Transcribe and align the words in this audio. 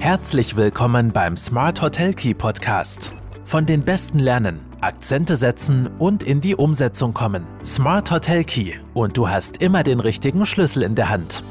Herzlich 0.00 0.56
willkommen 0.56 1.12
beim 1.12 1.36
Smart 1.36 1.82
Hotel 1.82 2.14
Key 2.14 2.32
Podcast. 2.32 3.12
Von 3.44 3.66
den 3.66 3.84
Besten 3.84 4.20
lernen, 4.20 4.60
Akzente 4.80 5.36
setzen 5.36 5.88
und 5.98 6.22
in 6.22 6.40
die 6.40 6.54
Umsetzung 6.54 7.12
kommen. 7.12 7.44
Smart 7.64 8.12
Hotel 8.12 8.44
Key 8.44 8.74
und 8.94 9.16
du 9.16 9.28
hast 9.28 9.56
immer 9.56 9.82
den 9.82 9.98
richtigen 9.98 10.46
Schlüssel 10.46 10.84
in 10.84 10.94
der 10.94 11.08
Hand. 11.08 11.42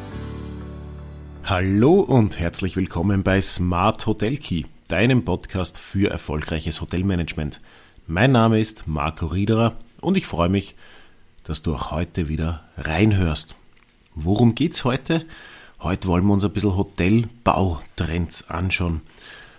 Hallo 1.43 1.99
und 1.99 2.39
herzlich 2.39 2.77
willkommen 2.77 3.21
bei 3.21 3.41
Smart 3.41 4.07
Hotel 4.07 4.37
Key, 4.37 4.63
deinem 4.87 5.25
Podcast 5.25 5.77
für 5.77 6.09
erfolgreiches 6.09 6.79
Hotelmanagement. 6.79 7.59
Mein 8.07 8.31
Name 8.31 8.61
ist 8.61 8.87
Marco 8.87 9.25
Riederer 9.25 9.75
und 9.99 10.15
ich 10.15 10.25
freue 10.25 10.49
mich, 10.49 10.75
dass 11.43 11.63
du 11.63 11.75
auch 11.75 11.91
heute 11.91 12.29
wieder 12.29 12.63
reinhörst. 12.77 13.55
Worum 14.15 14.55
geht's 14.55 14.85
heute? 14.85 15.25
Heute 15.79 16.07
wollen 16.07 16.25
wir 16.25 16.33
uns 16.33 16.43
ein 16.43 16.51
bisschen 16.51 16.75
Hotelbautrends 16.75 18.49
anschauen. 18.49 19.01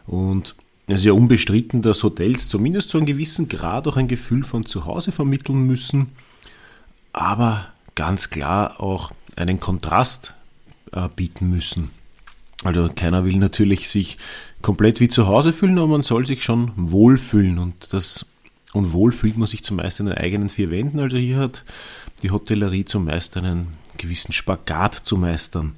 Und 0.07 0.57
es 0.89 1.00
ist 1.00 1.04
ja 1.04 1.13
unbestritten, 1.13 1.82
dass 1.82 2.03
Hotels 2.03 2.49
zumindest 2.49 2.90
zu 2.90 2.96
einem 2.96 3.07
gewissen 3.07 3.49
Grad 3.49 3.86
auch 3.86 3.96
ein 3.96 4.09
Gefühl 4.09 4.43
von 4.43 4.64
Zuhause 4.64 5.12
vermitteln 5.12 5.67
müssen, 5.67 6.12
aber 7.12 7.68
ganz 7.95 8.31
klar 8.31 8.81
auch 8.81 9.12
einen 9.36 9.61
Kontrast 9.61 10.35
äh, 10.93 11.09
bieten 11.14 11.50
müssen. 11.50 11.90
Also 12.64 12.89
keiner 12.95 13.25
will 13.25 13.37
natürlich 13.37 13.89
sich 13.89 14.17
komplett 14.62 15.00
wie 15.00 15.09
zu 15.09 15.29
Hause 15.29 15.53
fühlen, 15.53 15.79
aber 15.79 15.89
man 15.89 16.03
soll 16.03 16.26
sich 16.26 16.43
schon 16.43 16.73
wohlfühlen 16.75 17.59
und 17.59 17.93
das 17.93 18.26
und 18.73 18.93
wohl 18.93 19.12
fühlt 19.12 19.39
man 19.39 19.48
sich 19.48 19.64
zumeist 19.64 20.00
in 20.00 20.07
den 20.07 20.17
eigenen 20.17 20.48
vier 20.48 20.71
Wänden. 20.71 21.00
Also 21.00 21.17
hier 21.17 21.39
hat 21.39 21.64
die 22.23 22.31
Hotellerie 22.31 22.85
zumeist 22.85 23.37
einen 23.37 23.68
gewissen 23.96 24.32
Spagat 24.32 24.95
zu 24.95 25.17
meistern. 25.17 25.75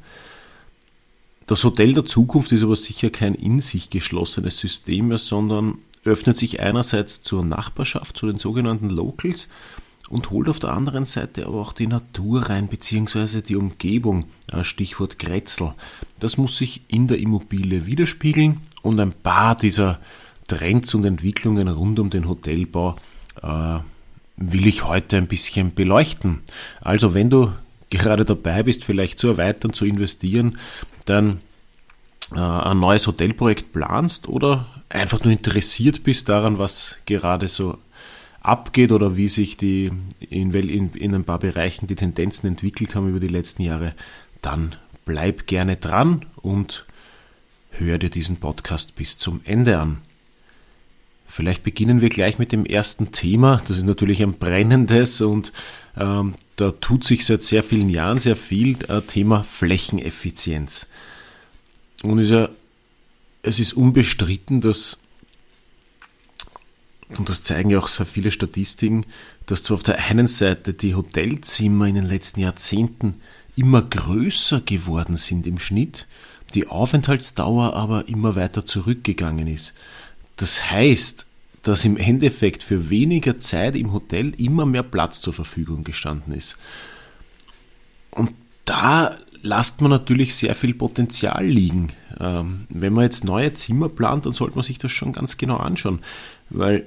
Das 1.50 1.64
Hotel 1.64 1.94
der 1.94 2.04
Zukunft 2.04 2.52
ist 2.52 2.62
aber 2.62 2.76
sicher 2.76 3.10
kein 3.10 3.34
in 3.34 3.58
sich 3.58 3.90
geschlossenes 3.90 4.60
System 4.60 5.08
mehr, 5.08 5.18
sondern 5.18 5.78
öffnet 6.04 6.38
sich 6.38 6.60
einerseits 6.60 7.22
zur 7.22 7.44
Nachbarschaft, 7.44 8.16
zu 8.16 8.28
den 8.28 8.38
sogenannten 8.38 8.88
Locals 8.88 9.48
und 10.08 10.30
holt 10.30 10.48
auf 10.48 10.60
der 10.60 10.70
anderen 10.70 11.06
Seite 11.06 11.46
aber 11.46 11.60
auch 11.60 11.72
die 11.72 11.88
Natur 11.88 12.42
rein, 12.42 12.68
beziehungsweise 12.68 13.42
die 13.42 13.56
Umgebung, 13.56 14.26
äh, 14.52 14.62
Stichwort 14.62 15.18
Grätzl. 15.18 15.72
Das 16.20 16.36
muss 16.36 16.56
sich 16.56 16.82
in 16.86 17.08
der 17.08 17.18
Immobilie 17.18 17.84
widerspiegeln 17.84 18.60
und 18.82 19.00
ein 19.00 19.12
paar 19.12 19.56
dieser 19.56 19.98
Trends 20.46 20.94
und 20.94 21.04
Entwicklungen 21.04 21.66
rund 21.66 21.98
um 21.98 22.10
den 22.10 22.28
Hotelbau 22.28 22.94
äh, 23.42 23.80
will 24.36 24.68
ich 24.68 24.84
heute 24.84 25.16
ein 25.16 25.26
bisschen 25.26 25.74
beleuchten. 25.74 26.42
Also 26.80 27.12
wenn 27.12 27.28
du 27.28 27.52
gerade 27.90 28.24
dabei 28.24 28.62
bist, 28.62 28.84
vielleicht 28.84 29.18
zu 29.18 29.28
erweitern, 29.28 29.72
zu 29.72 29.84
investieren, 29.84 30.58
dann 31.06 31.40
äh, 32.34 32.40
ein 32.40 32.78
neues 32.78 33.06
Hotelprojekt 33.06 33.72
planst 33.72 34.28
oder 34.28 34.66
einfach 34.88 35.22
nur 35.24 35.32
interessiert 35.32 36.02
bist 36.02 36.28
daran, 36.28 36.58
was 36.58 36.96
gerade 37.06 37.48
so 37.48 37.78
abgeht 38.40 38.92
oder 38.92 39.16
wie 39.16 39.28
sich 39.28 39.56
die 39.56 39.92
in, 40.20 40.52
in, 40.52 40.92
in 40.94 41.14
ein 41.14 41.24
paar 41.24 41.38
Bereichen 41.38 41.86
die 41.86 41.94
Tendenzen 41.94 42.46
entwickelt 42.46 42.94
haben 42.94 43.08
über 43.08 43.20
die 43.20 43.28
letzten 43.28 43.62
Jahre, 43.62 43.94
dann 44.40 44.76
bleib 45.04 45.46
gerne 45.46 45.76
dran 45.76 46.26
und 46.36 46.86
hör 47.70 47.98
dir 47.98 48.10
diesen 48.10 48.36
Podcast 48.36 48.94
bis 48.94 49.18
zum 49.18 49.40
Ende 49.44 49.78
an. 49.78 49.98
Vielleicht 51.30 51.62
beginnen 51.62 52.00
wir 52.00 52.08
gleich 52.08 52.40
mit 52.40 52.50
dem 52.50 52.66
ersten 52.66 53.12
Thema. 53.12 53.62
Das 53.68 53.78
ist 53.78 53.84
natürlich 53.84 54.20
ein 54.20 54.34
brennendes 54.34 55.20
und 55.20 55.52
ähm, 55.96 56.34
da 56.56 56.72
tut 56.72 57.04
sich 57.04 57.24
seit 57.24 57.44
sehr 57.44 57.62
vielen 57.62 57.88
Jahren 57.88 58.18
sehr 58.18 58.34
viel. 58.34 58.76
Äh, 58.88 59.02
Thema 59.02 59.44
Flächeneffizienz. 59.44 60.88
Und 62.02 62.18
ist 62.18 62.30
ja, 62.30 62.48
es 63.42 63.60
ist 63.60 63.74
unbestritten, 63.74 64.60
dass, 64.60 64.98
und 67.16 67.28
das 67.28 67.44
zeigen 67.44 67.70
ja 67.70 67.78
auch 67.78 67.88
sehr 67.88 68.06
viele 68.06 68.32
Statistiken, 68.32 69.06
dass 69.46 69.62
zwar 69.62 69.76
auf 69.76 69.82
der 69.84 70.04
einen 70.06 70.26
Seite 70.26 70.74
die 70.74 70.96
Hotelzimmer 70.96 71.86
in 71.86 71.94
den 71.94 72.06
letzten 72.06 72.40
Jahrzehnten 72.40 73.20
immer 73.54 73.82
größer 73.82 74.62
geworden 74.62 75.16
sind 75.16 75.46
im 75.46 75.60
Schnitt, 75.60 76.08
die 76.54 76.66
Aufenthaltsdauer 76.66 77.74
aber 77.74 78.08
immer 78.08 78.34
weiter 78.34 78.66
zurückgegangen 78.66 79.46
ist. 79.46 79.74
Das 80.40 80.70
heißt, 80.70 81.26
dass 81.62 81.84
im 81.84 81.98
Endeffekt 81.98 82.62
für 82.62 82.88
weniger 82.88 83.38
Zeit 83.38 83.76
im 83.76 83.92
Hotel 83.92 84.32
immer 84.40 84.64
mehr 84.64 84.82
Platz 84.82 85.20
zur 85.20 85.34
Verfügung 85.34 85.84
gestanden 85.84 86.32
ist. 86.32 86.56
Und 88.10 88.30
da 88.64 89.14
lasst 89.42 89.82
man 89.82 89.90
natürlich 89.90 90.34
sehr 90.34 90.54
viel 90.54 90.72
Potenzial 90.72 91.44
liegen. 91.44 91.92
Ähm, 92.18 92.66
wenn 92.70 92.94
man 92.94 93.04
jetzt 93.04 93.24
neue 93.24 93.52
Zimmer 93.52 93.90
plant, 93.90 94.24
dann 94.24 94.32
sollte 94.32 94.56
man 94.56 94.64
sich 94.64 94.78
das 94.78 94.90
schon 94.92 95.12
ganz 95.12 95.36
genau 95.36 95.58
anschauen, 95.58 95.98
weil 96.48 96.86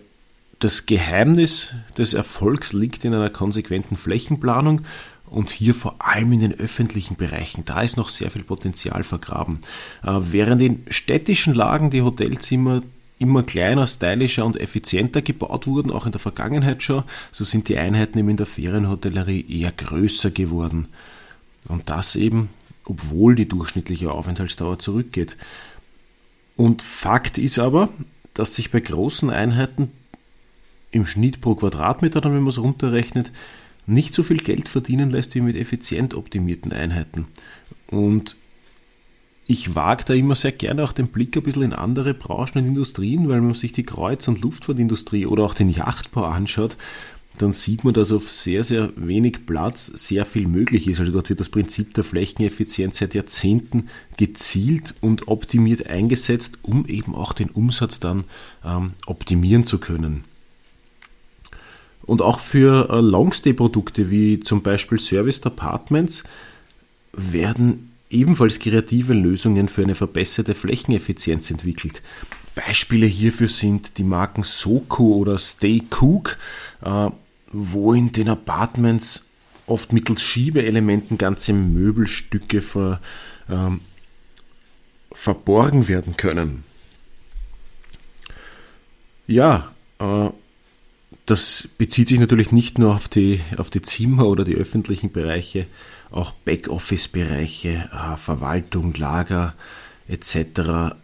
das 0.58 0.88
Geheimnis 0.88 1.76
des 1.96 2.16
Erfolgs 2.16 2.74
liegt 2.74 3.06
in 3.06 3.14
einer 3.14 3.30
konsequenten 3.30 3.98
Flächenplanung 3.98 4.82
und 5.28 5.52
hier 5.52 5.76
vor 5.76 5.98
allem 6.00 6.32
in 6.32 6.40
den 6.40 6.60
öffentlichen 6.60 7.18
Bereichen. 7.18 7.66
Da 7.66 7.84
ist 7.84 7.98
noch 7.98 8.10
sehr 8.10 8.32
viel 8.32 8.44
Potenzial 8.44 9.04
vergraben. 9.04 9.60
Äh, 10.02 10.12
während 10.22 10.60
in 10.60 10.84
städtischen 10.90 11.54
Lagen 11.54 11.92
die 11.92 12.02
Hotelzimmer 12.02 12.82
immer 13.20 13.44
kleiner, 13.44 13.88
stylischer 13.88 14.46
und 14.46 14.60
effizienter 14.60 15.22
gebaut 15.22 15.68
wurden, 15.68 15.92
auch 15.92 16.06
in 16.06 16.12
der 16.12 16.20
Vergangenheit 16.20 16.84
schon, 16.84 17.04
so 17.32 17.44
sind 17.44 17.70
die 17.70 17.78
Einheiten 17.78 18.18
eben 18.20 18.30
in 18.30 18.38
der 18.38 18.46
Ferienhotellerie 18.46 19.46
eher 19.48 19.72
größer 19.72 20.32
geworden. 20.32 20.88
Und 21.70 21.90
das 21.90 22.16
eben, 22.16 22.50
obwohl 22.86 23.36
die 23.36 23.48
durchschnittliche 23.48 24.12
Aufenthaltsdauer 24.12 24.80
zurückgeht. 24.80 25.38
Und 26.56 26.82
Fakt 26.82 27.38
ist 27.38 27.60
aber, 27.60 27.90
dass 28.34 28.56
sich 28.56 28.72
bei 28.72 28.80
großen 28.80 29.30
Einheiten 29.30 29.92
im 30.92 31.06
Schnitt 31.06 31.42
pro 31.42 31.56
Quadratmeter, 31.56 32.22
dann 32.22 32.34
wenn 32.34 32.42
man 32.42 32.50
es 32.50 32.60
runterrechnet, 32.60 33.32
nicht 33.86 34.14
so 34.14 34.24
viel 34.24 34.38
Geld 34.38 34.70
verdienen 34.70 35.10
lässt 35.10 35.36
wie 35.36 35.42
mit 35.42 35.56
effizient 35.56 36.16
optimierten 36.16 36.72
Einheiten. 36.72 37.28
Und 37.88 38.36
ich 39.46 39.76
wage 39.76 40.06
da 40.06 40.14
immer 40.14 40.36
sehr 40.36 40.54
gerne 40.54 40.84
auch 40.84 40.94
den 40.94 41.08
Blick 41.08 41.36
ein 41.36 41.44
bisschen 41.44 41.64
in 41.64 41.74
andere 41.74 42.14
Branchen 42.14 42.60
und 42.60 42.66
Industrien, 42.66 43.28
weil 43.30 43.42
man 43.42 43.54
sich 43.54 43.74
die 43.74 43.84
Kreuz- 43.84 44.28
und 44.28 44.42
Luftfahrtindustrie 44.42 45.26
oder 45.26 45.44
auch 45.44 45.54
den 45.54 45.70
Yachtbau 45.70 46.24
anschaut, 46.24 46.78
dann 47.38 47.52
sieht 47.52 47.84
man, 47.84 47.94
dass 47.94 48.12
auf 48.12 48.32
sehr, 48.32 48.64
sehr 48.64 48.92
wenig 48.96 49.46
Platz 49.46 49.88
sehr 49.88 50.26
viel 50.26 50.48
möglich 50.48 50.88
ist. 50.88 51.00
Also 51.00 51.12
dort 51.12 51.30
wird 51.30 51.40
das 51.40 51.50
Prinzip 51.50 51.94
der 51.96 52.04
Flächeneffizienz 52.04 53.00
seit 53.00 53.16
Jahrzehnten 53.16 53.90
gezielt 54.18 54.96
und 55.02 55.28
optimiert 55.28 55.88
eingesetzt, 55.88 56.60
um 56.62 56.86
eben 56.86 57.16
auch 57.16 57.34
den 57.34 57.50
Umsatz 57.50 58.00
dann 58.00 58.26
ähm, 58.64 58.94
optimieren 59.08 59.66
zu 59.66 59.80
können. 59.80 60.26
Und 62.06 62.22
auch 62.22 62.40
für 62.40 62.90
äh, 62.90 63.02
Longstay-Produkte 63.02 64.12
wie 64.12 64.40
zum 64.40 64.62
Beispiel 64.62 65.00
Serviced 65.00 65.46
Apartments 65.46 66.24
werden 67.14 67.93
ebenfalls 68.14 68.60
kreative 68.60 69.14
Lösungen 69.14 69.68
für 69.68 69.84
eine 69.84 69.96
verbesserte 69.96 70.54
Flächeneffizienz 70.54 71.52
entwickelt. 71.52 72.02
Beispiele 72.56 73.06
hierfür 73.06 73.48
sind 73.48 73.98
die 73.98 74.04
Marken 74.04 74.44
Soko 74.44 75.16
oder 75.16 75.40
Stay 75.40 75.82
Cook, 75.90 76.38
äh, 76.82 77.10
wo 77.52 77.94
in 77.94 78.12
den 78.12 78.30
Apartments 78.30 79.26
oft 79.66 79.94
mittels 79.94 80.22
Schiebeelementen 80.22 81.18
ganze 81.18 81.54
Möbelstücke 81.54 82.62
ver, 82.62 83.02
ähm, 83.50 83.82
verborgen 85.12 85.88
werden 85.88 86.18
können. 86.18 86.64
Ja, 89.26 89.72
äh, 90.00 90.30
das 91.26 91.70
bezieht 91.78 92.08
sich 92.08 92.20
natürlich 92.20 92.52
nicht 92.52 92.80
nur 92.80 92.94
auf 92.94 93.08
die, 93.08 93.40
auf 93.58 93.70
die 93.70 93.82
Zimmer 93.82 94.28
oder 94.28 94.44
die 94.44 94.56
öffentlichen 94.56 95.12
Bereiche, 95.12 95.68
auch 96.12 96.32
Backoffice-Bereiche, 96.32 97.90
äh, 97.92 98.18
Verwaltung, 98.18 98.94
Lager 98.94 99.56
etc. 100.08 100.96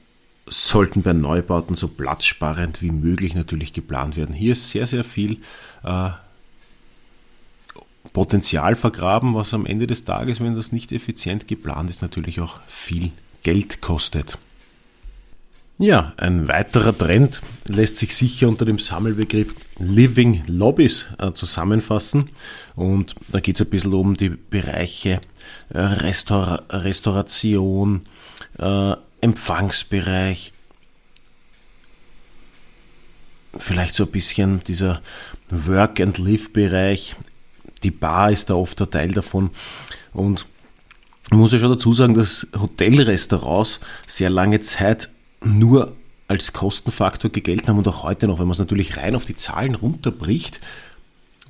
sollten 0.46 1.04
bei 1.04 1.14
Neubauten 1.14 1.76
so 1.76 1.88
platzsparend 1.88 2.82
wie 2.82 2.92
möglich 2.92 3.34
natürlich 3.34 3.72
geplant 3.72 4.18
werden. 4.18 4.36
Hier 4.36 4.52
ist 4.52 4.70
sehr, 4.70 4.88
sehr 4.88 5.04
viel 5.04 5.38
äh, 5.84 6.10
Potenzial 8.12 8.76
vergraben, 8.76 9.36
was 9.36 9.54
am 9.54 9.66
Ende 9.66 9.88
des 9.88 10.04
Tages, 10.04 10.42
wenn 10.42 10.56
das 10.56 10.72
nicht 10.72 10.92
effizient 10.92 11.48
geplant 11.48 11.90
ist, 11.90 12.02
natürlich 12.02 12.42
auch 12.42 12.60
viel 12.68 13.12
Geld 13.44 13.82
kostet. 13.82 14.38
Ja, 15.82 16.12
ein 16.18 16.50
weiterer 16.50 16.96
Trend 16.96 17.42
lässt 17.66 17.96
sich 17.96 18.14
sicher 18.14 18.50
unter 18.50 18.66
dem 18.66 18.80
Sammelbegriff 18.80 19.56
Living 19.78 20.44
Lobbies 20.46 21.08
äh, 21.20 21.32
zusammenfassen. 21.32 22.28
Und 22.76 23.16
da 23.32 23.40
geht 23.40 23.56
es 23.56 23.62
ein 23.66 23.70
bisschen 23.70 23.94
um 23.94 24.14
die 24.14 24.28
Bereiche 24.28 25.22
äh, 25.70 25.80
Restaur 25.80 26.64
Restauration, 26.70 28.02
äh, 28.58 28.94
Empfangsbereich, 29.22 30.52
vielleicht 33.58 33.96
so 33.96 34.04
ein 34.04 34.12
bisschen 34.12 34.60
dieser 34.66 35.02
Work-and-Live-Bereich, 35.50 37.16
die 37.84 37.92
Bar 37.92 38.34
ist 38.34 38.50
da 38.50 38.56
oft 38.56 38.82
ein 38.82 38.92
Teil 38.92 39.12
davon. 39.12 39.52
Und 40.12 40.46
Ich 41.32 41.38
muss 41.38 41.54
ja 41.54 41.60
schon 41.60 41.72
dazu 41.72 41.94
sagen, 41.94 42.16
dass 42.16 42.48
Hotelrestaurants 42.60 43.80
sehr 44.08 44.30
lange 44.30 44.60
Zeit 44.60 45.10
nur 45.44 45.96
als 46.28 46.54
Kostenfaktor 46.54 47.32
gegelt 47.32 47.68
haben 47.68 47.80
und 47.80 47.88
auch 47.88 48.04
heute 48.04 48.28
noch, 48.28 48.40
wenn 48.40 48.46
man 48.46 48.54
es 48.54 48.60
natürlich 48.60 48.98
rein 48.98 49.16
auf 49.16 49.26
die 49.26 49.36
Zahlen 49.36 49.76
runterbricht, 49.76 50.60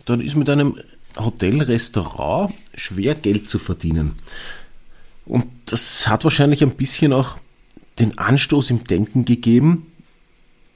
dann 0.06 0.22
ist 0.22 0.36
mit 0.36 0.50
einem 0.50 0.78
Hotelrestaurant 1.18 2.54
schwer 2.76 3.16
Geld 3.16 3.50
zu 3.50 3.60
verdienen. 3.60 4.16
Und 5.26 5.46
das 5.66 6.08
hat 6.08 6.24
wahrscheinlich 6.24 6.64
ein 6.64 6.76
bisschen 6.76 7.14
auch 7.14 7.38
den 8.00 8.18
Anstoß 8.18 8.70
im 8.70 8.86
Denken 8.86 9.26
gegeben, 9.26 9.92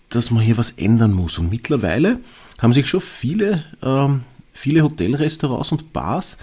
dass 0.09 0.31
man 0.31 0.43
hier 0.43 0.57
was 0.57 0.71
ändern 0.71 1.13
muss. 1.13 1.39
Und 1.39 1.49
mittlerweile 1.49 2.19
haben 2.59 2.73
sich 2.73 2.87
schon 2.87 3.01
viele, 3.01 3.63
ähm, 3.81 4.23
viele 4.51 4.83
Hotelrestaurants 4.83 5.71
und 5.71 5.93
Bars 5.93 6.37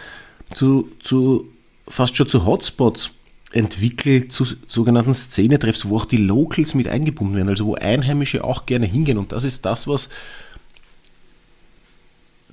zu, 0.54 0.90
zu 1.00 1.48
fast 1.86 2.16
schon 2.16 2.28
zu 2.28 2.44
Hotspots 2.44 3.10
entwickelt, 3.52 4.32
zu 4.32 4.46
sogenannten 4.66 5.14
Szenetreffs, 5.14 5.86
wo 5.86 5.98
auch 5.98 6.04
die 6.04 6.16
Locals 6.16 6.74
mit 6.74 6.88
eingebunden 6.88 7.36
werden, 7.36 7.48
also 7.48 7.66
wo 7.66 7.74
Einheimische 7.74 8.44
auch 8.44 8.66
gerne 8.66 8.86
hingehen. 8.86 9.18
Und 9.18 9.32
das 9.32 9.44
ist 9.44 9.64
das, 9.64 9.88
was 9.88 10.08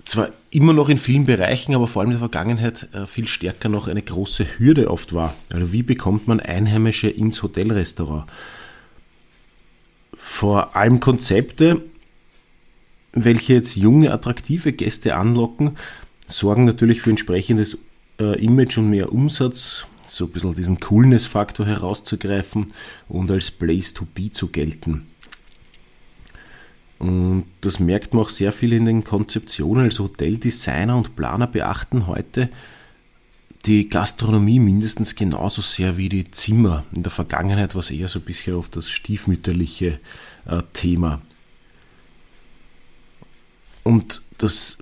zwar 0.05 0.29
immer 0.49 0.73
noch 0.73 0.89
in 0.89 0.97
vielen 0.97 1.25
Bereichen, 1.25 1.75
aber 1.75 1.87
vor 1.87 2.01
allem 2.01 2.11
in 2.11 2.15
der 2.15 2.19
Vergangenheit 2.19 2.89
äh, 2.93 3.05
viel 3.05 3.27
stärker 3.27 3.69
noch 3.69 3.87
eine 3.87 4.01
große 4.01 4.57
Hürde 4.57 4.89
oft 4.89 5.13
war. 5.13 5.35
Also 5.51 5.71
wie 5.73 5.83
bekommt 5.83 6.27
man 6.27 6.39
Einheimische 6.39 7.09
ins 7.09 7.43
Hotelrestaurant? 7.43 8.25
Vor 10.15 10.75
allem 10.75 10.99
Konzepte, 10.99 11.81
welche 13.11 13.53
jetzt 13.53 13.75
junge, 13.75 14.11
attraktive 14.11 14.71
Gäste 14.71 15.15
anlocken, 15.15 15.77
sorgen 16.27 16.65
natürlich 16.65 17.01
für 17.01 17.09
entsprechendes 17.09 17.77
äh, 18.19 18.43
Image 18.43 18.77
und 18.77 18.89
mehr 18.89 19.11
Umsatz, 19.11 19.85
so 20.07 20.25
ein 20.25 20.31
bisschen 20.31 20.53
diesen 20.53 20.79
Coolness-Faktor 20.79 21.65
herauszugreifen 21.65 22.67
und 23.07 23.29
als 23.31 23.51
Place 23.51 23.93
to 23.93 24.05
be 24.05 24.29
zu 24.29 24.47
gelten. 24.47 25.05
Und 26.99 27.45
das 27.61 27.79
merkt 27.79 28.13
man 28.13 28.23
auch 28.23 28.29
sehr 28.29 28.51
viel 28.51 28.73
in 28.73 28.85
den 28.85 29.03
Konzeptionen. 29.03 29.85
Also 29.85 30.05
Hoteldesigner 30.05 30.97
und 30.97 31.15
Planer 31.15 31.47
beachten 31.47 32.07
heute 32.07 32.49
die 33.65 33.89
Gastronomie 33.89 34.59
mindestens 34.59 35.15
genauso 35.15 35.61
sehr 35.61 35.97
wie 35.97 36.09
die 36.09 36.31
Zimmer. 36.31 36.85
In 36.95 37.03
der 37.03 37.11
Vergangenheit 37.11 37.75
war 37.75 37.81
es 37.81 37.91
eher 37.91 38.07
so 38.07 38.19
ein 38.19 38.25
bisschen 38.25 38.55
auf 38.55 38.69
das 38.69 38.89
stiefmütterliche 38.89 39.99
äh, 40.45 40.61
Thema. 40.73 41.21
Und 43.83 44.21
das 44.37 44.77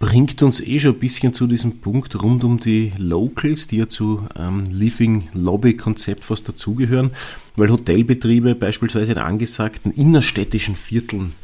bringt 0.00 0.42
uns 0.42 0.60
eh 0.60 0.80
schon 0.80 0.94
ein 0.94 0.98
bisschen 0.98 1.34
zu 1.34 1.46
diesem 1.46 1.80
Punkt 1.80 2.20
rund 2.20 2.42
um 2.42 2.58
die 2.58 2.92
Locals, 2.96 3.66
die 3.66 3.76
ja 3.76 3.86
zu 3.86 4.26
ähm, 4.36 4.64
Living 4.64 5.28
Lobby 5.34 5.76
Konzept 5.76 6.24
fast 6.24 6.48
dazugehören, 6.48 7.10
weil 7.54 7.70
Hotelbetriebe 7.70 8.54
beispielsweise 8.54 9.12
in 9.12 9.18
angesagten 9.18 9.92
innerstädtischen 9.92 10.74
Vierteln 10.74 11.34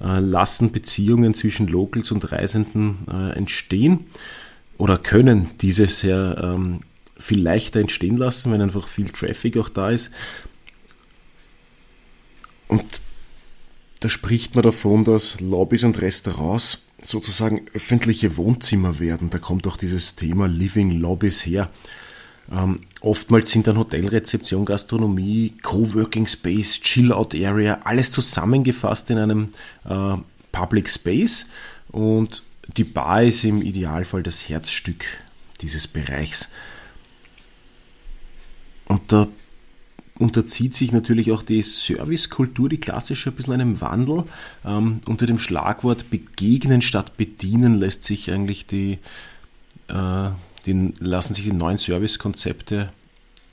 äh, 0.00 0.20
lassen 0.20 0.72
Beziehungen 0.72 1.32
zwischen 1.32 1.66
Locals 1.68 2.12
und 2.12 2.30
Reisenden 2.30 2.98
äh, 3.10 3.30
entstehen 3.30 4.00
oder 4.76 4.98
können 4.98 5.48
diese 5.62 5.86
sehr 5.86 6.38
ähm, 6.42 6.80
viel 7.16 7.42
leichter 7.42 7.80
entstehen 7.80 8.18
lassen, 8.18 8.52
wenn 8.52 8.60
einfach 8.60 8.88
viel 8.88 9.08
Traffic 9.08 9.56
auch 9.56 9.70
da 9.70 9.90
ist. 9.90 10.10
Und 12.68 12.84
da 14.02 14.08
spricht 14.08 14.56
man 14.56 14.64
davon, 14.64 15.04
dass 15.04 15.40
Lobbys 15.40 15.84
und 15.84 16.02
Restaurants 16.02 16.78
sozusagen 17.00 17.66
öffentliche 17.72 18.36
Wohnzimmer 18.36 18.98
werden. 18.98 19.30
Da 19.30 19.38
kommt 19.38 19.66
auch 19.68 19.76
dieses 19.76 20.16
Thema 20.16 20.48
Living 20.48 20.90
Lobbies 20.90 21.46
her. 21.46 21.70
Ähm, 22.50 22.80
oftmals 23.00 23.50
sind 23.50 23.68
dann 23.68 23.78
Hotelrezeption, 23.78 24.64
Gastronomie, 24.64 25.54
Coworking 25.62 26.26
Space, 26.26 26.80
Chill-Out 26.80 27.36
Area, 27.36 27.78
alles 27.84 28.10
zusammengefasst 28.10 29.08
in 29.10 29.18
einem 29.18 29.48
äh, 29.88 30.16
Public 30.50 30.90
Space 30.90 31.46
und 31.92 32.42
die 32.76 32.84
Bar 32.84 33.22
ist 33.22 33.44
im 33.44 33.62
Idealfall 33.62 34.24
das 34.24 34.48
Herzstück 34.48 35.04
dieses 35.60 35.86
Bereichs. 35.86 36.50
Und 38.86 39.12
da 39.12 39.28
unterzieht 40.18 40.74
sich 40.74 40.92
natürlich 40.92 41.32
auch 41.32 41.42
die 41.42 41.62
Servicekultur, 41.62 42.68
die 42.68 42.78
klassische, 42.78 43.30
ein 43.30 43.36
bisschen 43.36 43.54
einem 43.54 43.80
Wandel. 43.80 44.24
Ähm, 44.64 45.00
unter 45.06 45.26
dem 45.26 45.38
Schlagwort 45.38 46.10
begegnen 46.10 46.82
statt 46.82 47.16
bedienen 47.16 47.74
lässt 47.74 48.04
sich 48.04 48.30
eigentlich 48.30 48.66
die, 48.66 48.98
äh, 49.88 50.30
den, 50.66 50.94
lassen 50.98 51.34
sich 51.34 51.44
die 51.44 51.52
neuen 51.52 51.78
Servicekonzepte 51.78 52.90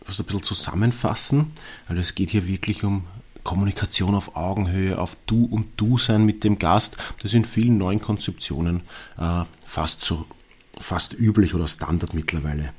was 0.09 0.19
ein 0.19 0.25
bisschen 0.25 0.43
zusammenfassen. 0.43 1.51
Also 1.87 2.01
es 2.01 2.15
geht 2.15 2.31
hier 2.31 2.47
wirklich 2.47 2.83
um 2.83 3.05
Kommunikation 3.43 4.15
auf 4.15 4.35
Augenhöhe, 4.35 4.97
auf 4.97 5.15
Du 5.25 5.45
und 5.45 5.67
Du 5.77 5.97
sein 5.97 6.25
mit 6.25 6.43
dem 6.43 6.59
Gast. 6.59 6.97
Das 7.21 7.33
in 7.33 7.45
vielen 7.45 7.77
neuen 7.77 8.01
Konzeptionen 8.01 8.81
äh, 9.17 9.43
fast 9.65 10.01
so 10.01 10.25
fast 10.79 11.13
üblich 11.13 11.55
oder 11.55 11.67
Standard 11.67 12.13
mittlerweile. 12.13 12.73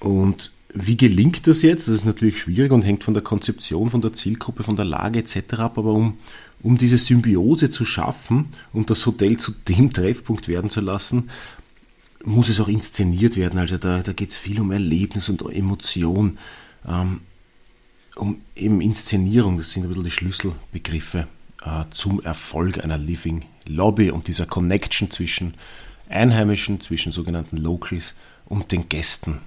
Und 0.00 0.52
wie 0.72 0.96
gelingt 0.96 1.46
das 1.46 1.62
jetzt? 1.62 1.88
Das 1.88 1.94
ist 1.94 2.04
natürlich 2.04 2.40
schwierig 2.40 2.72
und 2.72 2.82
hängt 2.82 3.04
von 3.04 3.14
der 3.14 3.22
Konzeption, 3.22 3.90
von 3.90 4.00
der 4.00 4.12
Zielgruppe, 4.12 4.62
von 4.62 4.76
der 4.76 4.84
Lage 4.84 5.20
etc. 5.20 5.54
ab. 5.54 5.78
Aber 5.78 5.92
um, 5.92 6.18
um 6.62 6.76
diese 6.76 6.98
Symbiose 6.98 7.70
zu 7.70 7.84
schaffen 7.84 8.46
und 8.72 8.90
das 8.90 9.04
Hotel 9.06 9.36
zu 9.36 9.52
dem 9.52 9.90
Treffpunkt 9.92 10.48
werden 10.48 10.70
zu 10.70 10.80
lassen, 10.80 11.30
muss 12.24 12.48
es 12.48 12.60
auch 12.60 12.68
inszeniert 12.68 13.36
werden. 13.36 13.58
Also 13.58 13.76
da, 13.76 14.02
da 14.02 14.12
geht 14.12 14.30
es 14.30 14.36
viel 14.36 14.60
um 14.60 14.72
Erlebnis 14.72 15.28
und 15.28 15.42
Emotion, 15.42 16.38
ähm, 16.88 17.20
um 18.16 18.40
eben 18.56 18.80
Inszenierung. 18.80 19.58
Das 19.58 19.70
sind 19.70 19.84
ein 19.84 19.88
bisschen 19.88 20.04
die 20.04 20.10
Schlüsselbegriffe 20.10 21.28
äh, 21.64 21.84
zum 21.90 22.22
Erfolg 22.22 22.82
einer 22.82 22.98
Living 22.98 23.44
Lobby 23.66 24.10
und 24.10 24.26
dieser 24.26 24.46
Connection 24.46 25.10
zwischen 25.10 25.54
Einheimischen, 26.08 26.80
zwischen 26.80 27.12
sogenannten 27.12 27.56
Locals 27.56 28.14
und 28.46 28.72
den 28.72 28.88
Gästen. 28.88 29.38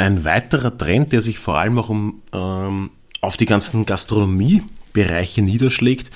Ein 0.00 0.24
weiterer 0.24 0.76
Trend, 0.78 1.12
der 1.12 1.20
sich 1.20 1.38
vor 1.38 1.58
allem 1.58 1.78
auch 1.78 1.90
um, 1.90 2.22
ähm, 2.32 2.90
auf 3.20 3.36
die 3.36 3.44
ganzen 3.44 3.84
Gastronomiebereiche 3.84 5.42
niederschlägt, 5.42 6.10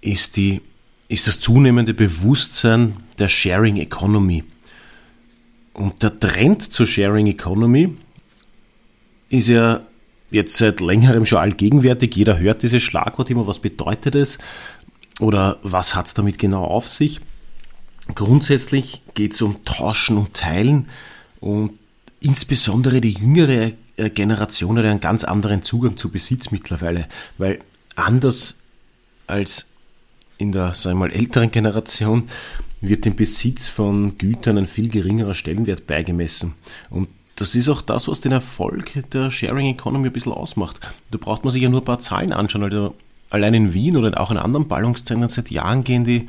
ist, 0.00 0.36
die, 0.36 0.60
ist 1.06 1.28
das 1.28 1.38
zunehmende 1.38 1.94
Bewusstsein 1.94 2.96
der 3.20 3.28
Sharing 3.28 3.76
Economy. 3.76 4.42
Und 5.72 6.02
der 6.02 6.18
Trend 6.18 6.64
zur 6.64 6.84
Sharing 6.84 7.28
Economy 7.28 7.96
ist 9.28 9.48
ja 9.48 9.82
jetzt 10.32 10.58
seit 10.58 10.80
längerem 10.80 11.24
schon 11.24 11.38
allgegenwärtig. 11.38 12.16
Jeder 12.16 12.40
hört 12.40 12.64
dieses 12.64 12.82
Schlagwort 12.82 13.30
immer, 13.30 13.46
was 13.46 13.60
bedeutet 13.60 14.16
es 14.16 14.38
oder 15.20 15.60
was 15.62 15.94
hat 15.94 16.06
es 16.06 16.14
damit 16.14 16.38
genau 16.38 16.64
auf 16.64 16.88
sich. 16.88 17.20
Grundsätzlich 18.16 19.02
geht 19.14 19.34
es 19.34 19.42
um 19.42 19.64
Tauschen 19.64 20.16
und 20.16 20.34
Teilen 20.34 20.88
und 21.38 21.79
insbesondere 22.20 23.00
die 23.00 23.12
jüngere 23.12 23.72
äh, 23.96 24.10
Generation 24.10 24.78
hat 24.78 24.84
einen 24.84 25.00
ganz 25.00 25.24
anderen 25.24 25.62
Zugang 25.62 25.96
zu 25.96 26.10
Besitz 26.10 26.50
mittlerweile, 26.50 27.06
weil 27.38 27.60
anders 27.96 28.56
als 29.26 29.66
in 30.38 30.52
der, 30.52 30.74
sagen 30.74 30.98
wir 30.98 31.08
mal, 31.08 31.12
älteren 31.12 31.50
Generation 31.50 32.28
wird 32.80 33.04
dem 33.04 33.14
Besitz 33.14 33.68
von 33.68 34.16
Gütern 34.16 34.58
ein 34.58 34.66
viel 34.66 34.88
geringerer 34.88 35.34
Stellenwert 35.34 35.86
beigemessen. 35.86 36.54
Und 36.88 37.08
das 37.36 37.54
ist 37.54 37.68
auch 37.68 37.82
das, 37.82 38.08
was 38.08 38.20
den 38.20 38.32
Erfolg 38.32 38.92
der 39.12 39.30
Sharing 39.30 39.66
Economy 39.66 40.08
ein 40.08 40.12
bisschen 40.12 40.32
ausmacht. 40.32 40.80
Da 41.10 41.18
braucht 41.18 41.44
man 41.44 41.52
sich 41.52 41.62
ja 41.62 41.68
nur 41.68 41.82
ein 41.82 41.86
paar 41.86 42.00
Zahlen 42.00 42.32
anschauen. 42.32 42.64
Also 42.64 42.94
allein 43.28 43.54
in 43.54 43.74
Wien 43.74 43.96
oder 43.96 44.18
auch 44.20 44.30
in 44.30 44.36
anderen 44.36 44.68
Ballungszentren 44.68 45.28
seit 45.28 45.50
Jahren 45.50 45.84
gehen 45.84 46.04
die, 46.04 46.26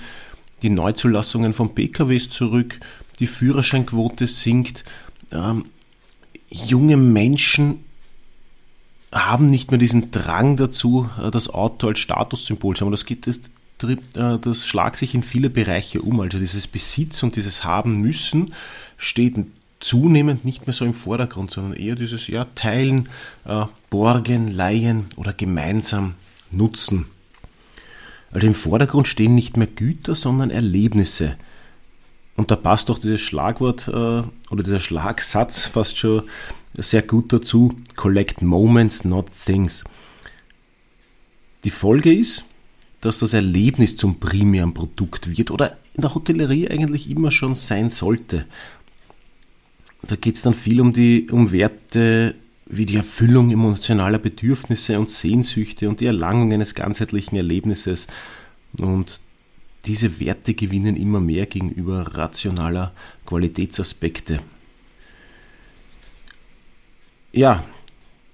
die 0.62 0.70
Neuzulassungen 0.70 1.54
von 1.54 1.74
PKWs 1.74 2.30
zurück, 2.30 2.80
die 3.20 3.28
Führerscheinquote 3.28 4.28
sinkt. 4.28 4.84
Ähm, 5.32 5.66
junge 6.52 6.98
Menschen 6.98 7.84
haben 9.12 9.48
nicht 9.48 9.72
mehr 9.72 9.80
diesen 9.80 10.12
Drang 10.12 10.56
dazu, 10.58 11.10
äh, 11.22 11.32
das 11.32 11.50
Auto 11.50 11.88
als 11.88 12.00
Statussymbol 12.00 12.76
zu 12.76 12.86
haben. 12.86 12.92
Das, 12.92 13.06
geht, 13.06 13.28
das, 13.28 13.40
äh, 13.84 13.98
das 14.40 14.68
schlagt 14.68 14.98
sich 14.98 15.16
in 15.16 15.24
viele 15.24 15.50
Bereiche 15.50 16.02
um. 16.02 16.20
Also 16.20 16.38
dieses 16.38 16.68
Besitz 16.68 17.24
und 17.24 17.36
dieses 17.36 17.64
Haben 17.64 18.02
müssen 18.02 18.54
steht 18.98 19.36
zunehmend 19.80 20.46
nicht 20.46 20.68
mehr 20.68 20.74
so 20.74 20.86
im 20.86 20.94
Vordergrund, 20.94 21.52
sondern 21.52 21.74
eher 21.74 21.96
dieses 21.96 22.28
ja, 22.28 22.46
Teilen, 22.56 23.10
äh, 23.46 23.66
Borgen, 23.90 24.48
Leihen 24.48 25.08
oder 25.16 25.34
gemeinsam 25.34 26.16
nutzen. 26.52 27.06
Also 28.32 28.48
im 28.48 28.56
Vordergrund 28.56 29.08
stehen 29.08 29.36
nicht 29.36 29.58
mehr 29.58 29.68
Güter, 29.68 30.16
sondern 30.16 30.52
Erlebnisse. 30.52 31.36
Und 32.36 32.50
da 32.50 32.56
passt 32.56 32.90
doch 32.90 33.00
dieses 33.00 33.22
Schlagwort 33.22 33.88
äh, 33.88 33.92
oder 33.92 34.64
dieser 34.64 34.80
Schlagsatz 34.80 35.66
fast 35.66 35.98
schon 35.98 36.24
sehr 36.76 37.02
gut 37.02 37.34
dazu. 37.34 37.76
Collect 37.96 38.42
moments, 38.42 39.04
not 39.04 39.28
things. 39.46 39.84
Die 41.64 41.70
Folge 41.70 42.14
ist, 42.14 42.46
dass 43.02 43.20
das 43.20 43.34
Erlebnis 43.34 43.98
zum 43.98 44.20
primären 44.20 44.74
Produkt 44.74 45.36
wird 45.36 45.52
oder 45.52 45.78
in 45.94 46.02
der 46.02 46.16
Hotellerie 46.16 46.70
eigentlich 46.70 47.10
immer 47.10 47.32
schon 47.32 47.56
sein 47.56 47.90
sollte. 47.90 48.46
da 50.04 50.16
geht 50.16 50.36
es 50.36 50.42
dann 50.42 50.54
viel 50.54 50.82
um 50.82 50.94
die 50.94 51.30
um 51.30 51.52
Werte 51.52 52.36
wie 52.66 52.86
die 52.86 52.96
Erfüllung 52.96 53.52
emotionaler 53.52 54.18
Bedürfnisse 54.18 54.98
und 54.98 55.10
Sehnsüchte 55.10 55.90
und 55.90 56.00
die 56.00 56.06
Erlangung 56.06 56.54
eines 56.54 56.74
ganzheitlichen 56.74 57.36
Erlebnisses. 57.36 58.08
Und 58.80 59.20
diese 59.86 60.20
Werte 60.20 60.54
gewinnen 60.54 60.96
immer 60.96 61.20
mehr 61.20 61.46
gegenüber 61.46 62.16
rationaler 62.16 62.94
Qualitätsaspekte. 63.26 64.40
Ja, 67.34 67.64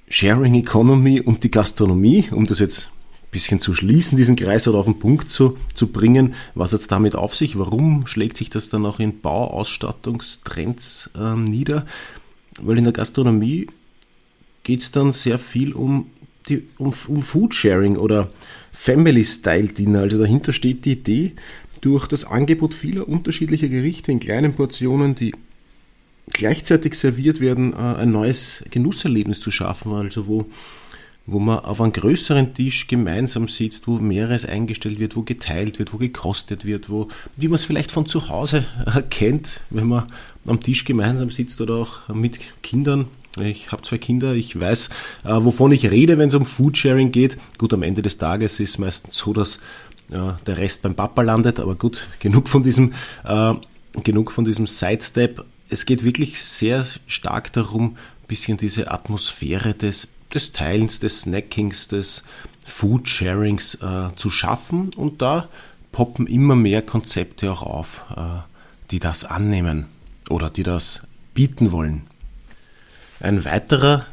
Sharing 0.09 0.55
Economy 0.55 1.21
und 1.21 1.43
die 1.43 1.51
Gastronomie, 1.51 2.29
um 2.31 2.45
das 2.45 2.59
jetzt 2.59 2.87
ein 2.87 3.31
bisschen 3.31 3.59
zu 3.59 3.73
schließen, 3.73 4.17
diesen 4.17 4.35
Kreis 4.35 4.67
oder 4.67 4.79
auf 4.79 4.85
den 4.85 4.99
Punkt 4.99 5.29
zu, 5.29 5.57
zu 5.73 5.87
bringen. 5.87 6.33
Was 6.55 6.73
hat 6.73 6.81
es 6.81 6.87
damit 6.87 7.15
auf 7.15 7.35
sich? 7.35 7.57
Warum 7.57 8.07
schlägt 8.07 8.37
sich 8.37 8.49
das 8.49 8.69
dann 8.69 8.85
auch 8.85 8.99
in 8.99 9.21
Bauausstattungstrends 9.21 11.11
äh, 11.15 11.35
nieder? 11.35 11.85
Weil 12.61 12.77
in 12.77 12.85
der 12.85 12.93
Gastronomie 12.93 13.67
geht 14.63 14.81
es 14.81 14.91
dann 14.91 15.11
sehr 15.11 15.39
viel 15.39 15.73
um, 15.73 16.09
die, 16.49 16.63
um, 16.77 16.93
um 17.07 17.21
Foodsharing 17.21 17.97
oder 17.97 18.29
Family-Style-Dinner. 18.73 20.01
Also 20.01 20.19
dahinter 20.19 20.53
steht 20.53 20.85
die 20.85 20.93
Idee, 20.93 21.33
durch 21.81 22.07
das 22.07 22.25
Angebot 22.25 22.73
vieler 22.73 23.07
unterschiedlicher 23.07 23.67
Gerichte 23.67 24.11
in 24.11 24.19
kleinen 24.19 24.53
Portionen, 24.53 25.15
die 25.15 25.33
gleichzeitig 26.33 26.95
serviert 26.95 27.39
werden, 27.39 27.73
äh, 27.73 27.75
ein 27.75 28.11
neues 28.11 28.63
Genusserlebnis 28.69 29.39
zu 29.39 29.51
schaffen. 29.51 29.93
Also 29.93 30.27
wo, 30.27 30.45
wo 31.25 31.39
man 31.39 31.59
auf 31.59 31.81
einem 31.81 31.93
größeren 31.93 32.53
Tisch 32.53 32.87
gemeinsam 32.87 33.47
sitzt, 33.47 33.87
wo 33.87 33.97
mehreres 33.99 34.45
eingestellt 34.45 34.99
wird, 34.99 35.15
wo 35.15 35.23
geteilt 35.23 35.79
wird, 35.79 35.93
wo 35.93 35.97
gekostet 35.97 36.65
wird, 36.65 36.89
wo, 36.89 37.09
wie 37.35 37.47
man 37.47 37.55
es 37.55 37.63
vielleicht 37.63 37.91
von 37.91 38.05
zu 38.05 38.29
Hause 38.29 38.65
kennt, 39.09 39.61
wenn 39.69 39.87
man 39.87 40.11
am 40.45 40.61
Tisch 40.61 40.85
gemeinsam 40.85 41.29
sitzt 41.29 41.59
oder 41.61 41.75
auch 41.75 42.07
mit 42.09 42.39
Kindern. 42.63 43.07
Ich 43.39 43.71
habe 43.71 43.83
zwei 43.83 43.97
Kinder, 43.97 44.33
ich 44.33 44.59
weiß, 44.59 44.89
äh, 45.23 45.29
wovon 45.29 45.71
ich 45.71 45.89
rede, 45.89 46.17
wenn 46.17 46.29
es 46.29 46.35
um 46.35 46.45
Foodsharing 46.45 47.11
geht. 47.11 47.37
Gut, 47.57 47.73
am 47.73 47.83
Ende 47.83 48.01
des 48.01 48.17
Tages 48.17 48.59
ist 48.59 48.77
meistens 48.77 49.17
so, 49.17 49.33
dass 49.33 49.57
äh, 50.11 50.33
der 50.45 50.57
Rest 50.57 50.81
beim 50.81 50.95
Papa 50.95 51.21
landet, 51.21 51.59
aber 51.59 51.75
gut, 51.75 52.07
genug 52.19 52.49
von 52.49 52.63
diesem, 52.63 52.93
äh, 53.23 53.53
genug 54.03 54.31
von 54.31 54.45
diesem 54.45 54.67
Sidestep 54.67 55.43
es 55.69 55.85
geht 55.85 56.03
wirklich 56.03 56.41
sehr 56.41 56.85
stark 57.07 57.51
darum, 57.53 57.97
ein 58.23 58.27
bisschen 58.27 58.57
diese 58.57 58.91
Atmosphäre 58.91 59.73
des, 59.73 60.07
des 60.33 60.51
Teilens, 60.51 60.99
des 60.99 61.21
Snackings, 61.21 61.87
des 61.87 62.23
Foodsharings 62.65 63.75
äh, 63.75 64.09
zu 64.15 64.29
schaffen 64.29 64.93
und 64.95 65.21
da 65.21 65.49
poppen 65.91 66.27
immer 66.27 66.55
mehr 66.55 66.81
Konzepte 66.81 67.51
auch 67.51 67.63
auf, 67.63 68.05
äh, 68.15 68.21
die 68.91 68.99
das 68.99 69.25
annehmen 69.25 69.85
oder 70.29 70.49
die 70.49 70.63
das 70.63 71.01
bieten 71.33 71.71
wollen. 71.71 72.03
Ein 73.19 73.45
weiterer 73.45 74.05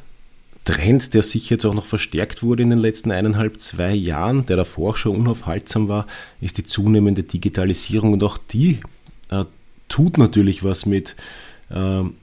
Trend, 0.65 1.13
der 1.13 1.23
sicher 1.23 1.57
jetzt 1.57 1.67
auch 1.67 1.75
noch 1.75 1.85
verstärkt 1.85 2.43
wurde 2.43 2.63
in 2.63 2.71
den 2.71 2.79
letzten 2.79 3.11
eineinhalb, 3.11 3.61
zwei 3.61 3.93
Jahren, 3.93 4.47
der 4.47 4.57
davor 4.57 4.97
schon 4.97 5.17
unaufhaltsam 5.17 5.89
war, 5.89 6.07
ist 6.41 6.57
die 6.57 6.65
zunehmende 6.65 7.23
Digitalisierung. 7.23 8.15
Und 8.15 8.23
auch 8.23 8.39
die 8.39 8.81
äh, 9.31 9.45
tut 9.89 10.17
natürlich 10.17 10.65
was 10.65 10.87
mit, 10.87 11.17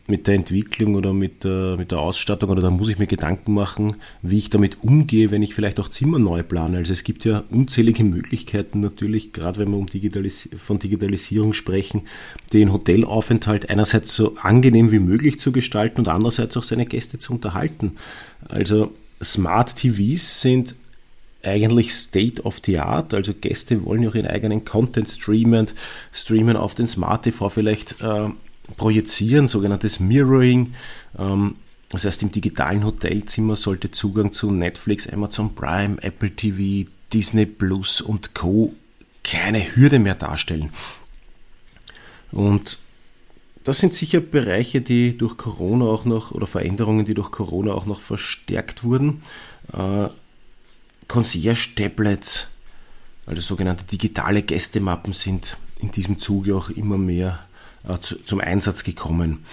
mit 0.08 0.28
der 0.28 0.36
Entwicklung 0.36 0.96
oder 0.96 1.14
mit, 1.14 1.44
äh, 1.46 1.76
mit 1.76 1.92
der 1.92 2.00
Ausstattung 2.00 2.50
oder 2.52 2.62
da 2.62 2.70
muss 2.70 2.90
ich 2.90 3.00
mir 3.00 3.08
Gedanken 3.08 3.54
machen, 3.54 3.96
wie 4.22 4.38
ich 4.38 4.50
damit 4.50 4.78
umgehe, 4.84 5.32
wenn 5.32 5.42
ich 5.42 5.56
vielleicht 5.56 5.80
auch 5.80 5.90
Zimmer 5.90 6.20
neu 6.20 6.44
plane. 6.44 6.78
Also 6.78 6.94
es 6.94 7.04
gibt 7.04 7.26
ja 7.26 7.44
unzählige 7.50 8.04
Möglichkeiten 8.04 8.80
natürlich, 8.82 9.34
gerade 9.34 9.60
wenn 9.60 9.72
wir 9.72 9.78
um 9.78 9.88
Digitalis 9.88 10.48
von 10.58 10.78
Digitalisierung 10.80 11.54
sprechen, 11.54 12.04
den 12.54 12.72
Hotelaufenthalt 12.72 13.70
einerseits 13.70 14.16
so 14.16 14.36
angenehm 14.38 14.92
wie 14.92 15.00
möglich 15.00 15.40
zu 15.40 15.52
gestalten 15.52 16.02
und 16.02 16.08
andererseits 16.08 16.56
auch 16.56 16.64
seine 16.64 16.86
Gäste 16.86 17.18
zu 17.18 17.34
unterhalten. 17.34 17.94
Also 18.48 18.92
Smart 19.24 19.76
TVs 19.76 20.42
sind 20.42 20.76
eigentlich 21.44 21.94
State 21.94 22.44
of 22.44 22.62
the 22.64 22.78
Art. 22.78 23.14
Also 23.14 23.34
Gäste 23.34 23.84
wollen 23.86 24.04
ja 24.04 24.10
auch 24.10 24.16
ihren 24.16 24.28
eigenen 24.28 24.66
Content 24.66 25.10
streamen, 25.10 25.68
streamen 26.14 26.56
auf 26.56 26.76
den 26.76 26.88
Smart 26.88 27.24
TV 27.24 27.50
vielleicht 27.50 28.02
äh, 28.02 28.30
projizieren, 28.72 29.48
sogenanntes 29.48 30.00
Mirroring. 30.00 30.74
Ähm, 31.18 31.56
das 31.90 32.06
heißt, 32.06 32.24
im 32.24 32.32
digitalen 32.32 32.86
Hotelzimmer 32.86 33.56
sollte 33.56 33.92
Zugang 33.92 34.32
zu 34.32 34.50
Netflix, 34.52 35.08
Amazon 35.08 35.54
Prime, 35.54 36.02
Apple 36.02 36.32
TV, 36.32 36.90
Disney 37.12 37.46
Plus 37.46 38.00
und 38.00 38.34
Co. 38.34 38.74
keine 39.24 39.76
Hürde 39.76 40.00
mehr 40.00 40.16
darstellen. 40.16 40.70
Und 42.32 42.80
das 43.64 43.80
sind 43.80 43.94
sicher 43.94 44.22
Bereiche, 44.22 44.82
die 44.82 45.18
durch 45.18 45.38
Corona 45.38 45.86
auch 45.86 46.06
noch, 46.06 46.32
oder 46.32 46.48
Veränderungen, 46.48 47.06
die 47.06 47.14
durch 47.14 47.32
Corona 47.32 47.74
auch 47.74 47.86
noch 47.86 48.02
verstärkt 48.02 48.84
wurden. 48.84 49.22
Äh, 49.74 50.08
Concierge-Tablets, 51.08 52.48
also 53.26 53.42
sogenannte 53.42 53.84
digitale 53.84 54.42
Gästemappen, 54.42 55.14
sind 55.14 55.58
in 55.80 55.92
diesem 55.92 56.20
Zuge 56.20 56.56
auch 56.56 56.70
immer 56.70 56.98
mehr 56.98 57.40
zu, 58.02 58.16
zum 58.24 58.40
Einsatz 58.40 58.84
gekommen. 58.84 59.46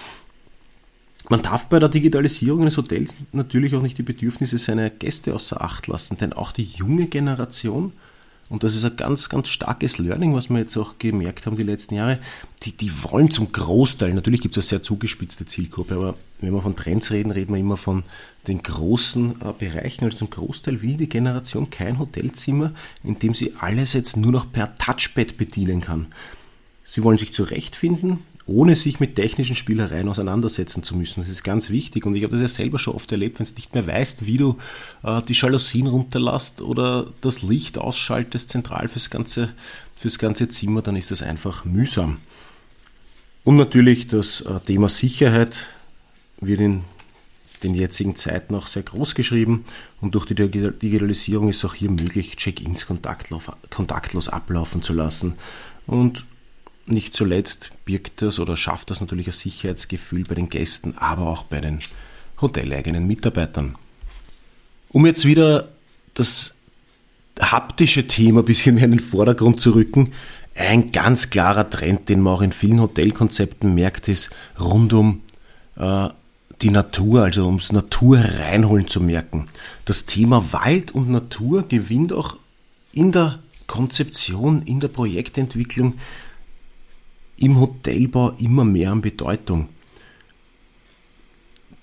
Man 1.29 1.41
darf 1.41 1.65
bei 1.65 1.79
der 1.79 1.89
Digitalisierung 1.89 2.61
eines 2.61 2.77
Hotels 2.77 3.15
natürlich 3.31 3.75
auch 3.75 3.81
nicht 3.81 3.97
die 3.97 4.03
Bedürfnisse 4.03 4.57
seiner 4.57 4.89
Gäste 4.89 5.35
außer 5.35 5.61
Acht 5.61 5.87
lassen, 5.87 6.17
denn 6.17 6.33
auch 6.33 6.51
die 6.51 6.63
junge 6.63 7.07
Generation 7.07 7.93
und 8.49 8.63
das 8.63 8.75
ist 8.75 8.83
ein 8.83 8.95
ganz, 8.95 9.29
ganz 9.29 9.47
starkes 9.47 9.99
Learning, 9.99 10.33
was 10.33 10.49
wir 10.49 10.57
jetzt 10.57 10.75
auch 10.75 10.97
gemerkt 10.97 11.45
haben 11.45 11.55
die 11.55 11.63
letzten 11.63 11.93
Jahre. 11.93 12.17
Die, 12.63 12.71
die 12.75 12.91
wollen 13.03 13.29
zum 13.29 13.51
Großteil, 13.51 14.13
natürlich 14.13 14.41
gibt 14.41 14.57
es 14.57 14.65
eine 14.65 14.69
sehr 14.69 14.83
zugespitzte 14.83 15.45
Zielgruppe, 15.45 15.95
aber 15.95 16.15
wenn 16.41 16.53
wir 16.53 16.61
von 16.61 16.75
Trends 16.75 17.11
reden, 17.11 17.31
reden 17.31 17.53
wir 17.53 17.59
immer 17.59 17.77
von 17.77 18.03
den 18.47 18.63
großen 18.63 19.41
äh, 19.41 19.53
Bereichen. 19.57 20.05
Also 20.05 20.17
zum 20.17 20.31
Großteil 20.31 20.81
will 20.81 20.97
die 20.97 21.09
Generation 21.09 21.69
kein 21.69 21.99
Hotelzimmer, 21.99 22.73
in 23.03 23.19
dem 23.19 23.35
sie 23.35 23.53
alles 23.59 23.93
jetzt 23.93 24.17
nur 24.17 24.31
noch 24.31 24.51
per 24.51 24.73
Touchpad 24.75 25.37
bedienen 25.37 25.81
kann. 25.81 26.07
Sie 26.89 27.03
wollen 27.03 27.19
sich 27.19 27.33
zurechtfinden, 27.33 28.23
ohne 28.47 28.75
sich 28.75 28.99
mit 28.99 29.15
technischen 29.15 29.55
Spielereien 29.55 30.09
auseinandersetzen 30.09 30.81
zu 30.81 30.97
müssen. 30.97 31.21
Das 31.21 31.29
ist 31.29 31.43
ganz 31.43 31.69
wichtig 31.69 32.07
und 32.07 32.15
ich 32.15 32.23
habe 32.23 32.31
das 32.31 32.41
ja 32.41 32.47
selber 32.47 32.79
schon 32.79 32.95
oft 32.95 33.11
erlebt, 33.11 33.37
wenn 33.37 33.45
du 33.45 33.53
nicht 33.53 33.75
mehr 33.75 33.85
weißt, 33.85 34.25
wie 34.25 34.37
du 34.37 34.57
äh, 35.03 35.21
die 35.21 35.33
Jalousien 35.33 35.85
runterlässt 35.85 36.63
oder 36.63 37.13
das 37.21 37.43
Licht 37.43 37.77
ausschaltest 37.77 38.49
zentral 38.49 38.87
fürs 38.87 39.11
ganze, 39.11 39.53
fürs 39.95 40.17
ganze 40.17 40.49
Zimmer, 40.49 40.81
dann 40.81 40.95
ist 40.95 41.11
das 41.11 41.21
einfach 41.21 41.63
mühsam. 41.63 42.17
Und 43.43 43.57
natürlich 43.57 44.07
das 44.07 44.41
äh, 44.41 44.59
Thema 44.61 44.89
Sicherheit 44.89 45.67
wird 46.41 46.59
in 46.59 46.81
den 47.61 47.75
jetzigen 47.75 48.15
Zeiten 48.15 48.55
auch 48.55 48.65
sehr 48.65 48.81
groß 48.81 49.13
geschrieben 49.13 49.63
und 50.01 50.15
durch 50.15 50.25
die 50.25 50.33
Digitalisierung 50.33 51.49
ist 51.49 51.63
auch 51.65 51.75
hier 51.75 51.91
möglich, 51.91 52.35
Check-ins 52.35 52.87
kontaktlos, 52.87 54.27
ablaufen 54.27 54.81
zu 54.81 54.93
lassen. 54.93 55.35
Und 55.85 56.25
nicht 56.91 57.15
zuletzt 57.15 57.71
birgt 57.85 58.21
das 58.21 58.39
oder 58.39 58.57
schafft 58.57 58.89
das 58.89 59.01
natürlich 59.01 59.27
ein 59.27 59.33
Sicherheitsgefühl 59.33 60.23
bei 60.23 60.35
den 60.35 60.49
Gästen, 60.49 60.97
aber 60.97 61.27
auch 61.27 61.43
bei 61.43 61.61
den 61.61 61.79
hoteleigenen 62.41 63.07
Mitarbeitern. 63.07 63.75
Um 64.89 65.05
jetzt 65.05 65.25
wieder 65.25 65.69
das 66.13 66.55
haptische 67.39 68.07
Thema 68.07 68.41
ein 68.41 68.45
bisschen 68.45 68.75
mehr 68.75 68.85
in 68.85 68.91
den 68.91 68.99
Vordergrund 68.99 69.61
zu 69.61 69.71
rücken, 69.71 70.13
ein 70.55 70.91
ganz 70.91 71.29
klarer 71.29 71.69
Trend, 71.69 72.09
den 72.09 72.21
man 72.21 72.33
auch 72.33 72.41
in 72.41 72.51
vielen 72.51 72.81
Hotelkonzepten 72.81 73.73
merkt, 73.73 74.07
ist 74.07 74.29
rund 74.59 74.91
um 74.93 75.21
äh, 75.77 76.09
die 76.61 76.71
Natur, 76.71 77.23
also 77.23 77.45
ums 77.45 77.71
Natur 77.71 78.19
reinholen 78.19 78.87
zu 78.87 78.99
merken. 78.99 79.47
Das 79.85 80.05
Thema 80.05 80.51
Wald 80.51 80.91
und 80.91 81.09
Natur 81.09 81.65
gewinnt 81.67 82.11
auch 82.11 82.37
in 82.91 83.11
der 83.13 83.39
Konzeption, 83.67 84.63
in 84.63 84.79
der 84.79 84.89
Projektentwicklung 84.89 85.93
im 87.41 87.59
Hotelbau 87.59 88.31
immer 88.39 88.63
mehr 88.63 88.91
an 88.91 89.01
Bedeutung. 89.01 89.69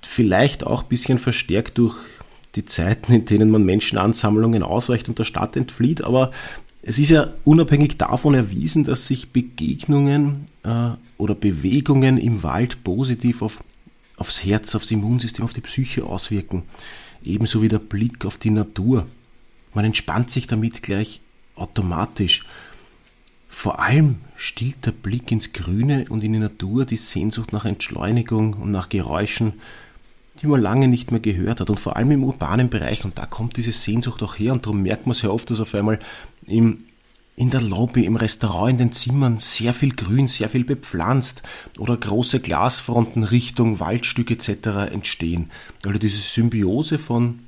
Vielleicht 0.02 0.64
auch 0.64 0.82
ein 0.82 0.88
bisschen 0.88 1.18
verstärkt 1.18 1.78
durch 1.78 1.96
die 2.54 2.64
Zeiten, 2.64 3.12
in 3.12 3.24
denen 3.24 3.50
man 3.50 3.64
Menschenansammlungen 3.64 4.62
ausweicht 4.62 5.08
und 5.08 5.18
der 5.18 5.24
Stadt 5.24 5.56
entflieht, 5.56 6.02
aber 6.02 6.30
es 6.88 7.00
ist 7.00 7.10
ja 7.10 7.32
unabhängig 7.44 7.98
davon 7.98 8.34
erwiesen, 8.34 8.84
dass 8.84 9.08
sich 9.08 9.32
Begegnungen 9.32 10.44
äh, 10.62 10.90
oder 11.18 11.34
Bewegungen 11.34 12.16
im 12.16 12.44
Wald 12.44 12.84
positiv 12.84 13.42
auf, 13.42 13.62
aufs 14.16 14.44
Herz, 14.44 14.72
aufs 14.76 14.92
Immunsystem, 14.92 15.44
auf 15.44 15.52
die 15.52 15.62
Psyche 15.62 16.04
auswirken. 16.04 16.62
Ebenso 17.24 17.60
wie 17.60 17.68
der 17.68 17.80
Blick 17.80 18.24
auf 18.24 18.38
die 18.38 18.50
Natur. 18.50 19.04
Man 19.74 19.84
entspannt 19.84 20.30
sich 20.30 20.46
damit 20.46 20.80
gleich 20.82 21.20
automatisch. 21.56 22.44
Vor 23.58 23.80
allem 23.80 24.16
stillt 24.36 24.84
der 24.84 24.92
Blick 24.92 25.32
ins 25.32 25.54
Grüne 25.54 26.04
und 26.10 26.22
in 26.22 26.34
die 26.34 26.38
Natur 26.38 26.84
die 26.84 26.98
Sehnsucht 26.98 27.54
nach 27.54 27.64
Entschleunigung 27.64 28.52
und 28.52 28.70
nach 28.70 28.90
Geräuschen, 28.90 29.54
die 30.40 30.46
man 30.46 30.60
lange 30.60 30.88
nicht 30.88 31.10
mehr 31.10 31.20
gehört 31.20 31.60
hat. 31.60 31.70
Und 31.70 31.80
vor 31.80 31.96
allem 31.96 32.10
im 32.10 32.22
urbanen 32.22 32.68
Bereich. 32.68 33.06
Und 33.06 33.16
da 33.16 33.24
kommt 33.24 33.56
diese 33.56 33.72
Sehnsucht 33.72 34.22
auch 34.22 34.38
her. 34.38 34.52
Und 34.52 34.66
darum 34.66 34.82
merkt 34.82 35.06
man 35.06 35.16
sehr 35.16 35.32
oft, 35.32 35.48
dass 35.48 35.58
auf 35.58 35.74
einmal 35.74 35.98
im 36.46 36.84
in 37.34 37.48
der 37.48 37.62
Lobby, 37.62 38.04
im 38.04 38.16
Restaurant, 38.16 38.72
in 38.72 38.78
den 38.78 38.92
Zimmern 38.92 39.38
sehr 39.38 39.72
viel 39.72 39.94
Grün, 39.94 40.28
sehr 40.28 40.50
viel 40.50 40.64
bepflanzt 40.64 41.42
oder 41.78 41.96
große 41.96 42.40
Glasfronten 42.40 43.24
Richtung 43.24 43.80
Waldstück 43.80 44.30
etc. 44.30 44.92
entstehen. 44.92 45.50
Also 45.84 45.98
diese 45.98 46.18
Symbiose 46.18 46.98
von 46.98 47.40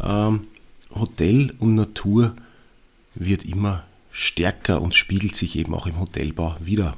ähm, 0.00 0.48
Hotel 0.92 1.54
und 1.60 1.76
Natur 1.76 2.34
wird 3.14 3.44
immer 3.44 3.84
stärker 4.12 4.80
und 4.80 4.94
spiegelt 4.94 5.36
sich 5.36 5.56
eben 5.56 5.74
auch 5.74 5.86
im 5.86 5.98
Hotelbau 5.98 6.56
wieder. 6.60 6.96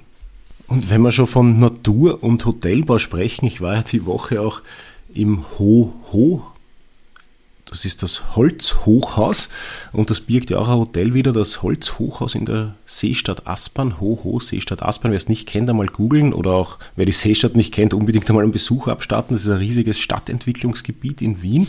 Und 0.66 0.90
wenn 0.90 1.02
wir 1.02 1.12
schon 1.12 1.26
von 1.26 1.56
Natur 1.56 2.22
und 2.22 2.44
Hotelbau 2.44 2.98
sprechen, 2.98 3.46
ich 3.46 3.60
war 3.60 3.74
ja 3.74 3.82
die 3.82 4.06
Woche 4.06 4.40
auch 4.40 4.62
im 5.12 5.44
Ho-Ho 5.58 6.42
das 7.74 7.84
ist 7.84 8.02
das 8.02 8.36
Holzhochhaus 8.36 9.48
und 9.92 10.08
das 10.08 10.20
birgt 10.20 10.50
ja 10.50 10.58
auch 10.58 10.68
ein 10.68 10.76
Hotel 10.76 11.12
wieder, 11.12 11.32
das 11.32 11.60
Holzhochhaus 11.62 12.34
in 12.34 12.44
der 12.44 12.76
Seestadt 12.86 13.48
Aspern, 13.48 14.00
Ho-Ho, 14.00 14.38
Seestadt 14.38 14.82
Aspern. 14.82 15.10
Wer 15.10 15.16
es 15.16 15.28
nicht 15.28 15.48
kennt, 15.48 15.68
einmal 15.70 15.86
googeln 15.86 16.32
oder 16.32 16.52
auch 16.52 16.78
wer 16.94 17.06
die 17.06 17.12
Seestadt 17.12 17.56
nicht 17.56 17.74
kennt, 17.74 17.94
unbedingt 17.94 18.28
einmal 18.28 18.44
einen 18.44 18.52
Besuch 18.52 18.86
abstatten. 18.86 19.34
Das 19.34 19.44
ist 19.44 19.50
ein 19.50 19.58
riesiges 19.58 19.98
Stadtentwicklungsgebiet 19.98 21.20
in 21.20 21.42
Wien 21.42 21.66